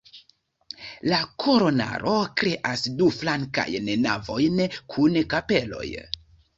La 1.11 1.19
kolonaro 1.43 2.15
kreas 2.43 2.87
du 3.03 3.13
flankajn 3.21 3.95
navojn 4.09 4.67
kun 4.97 5.25
kapeloj. 5.37 5.89